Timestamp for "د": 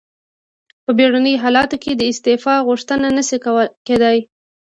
1.95-2.01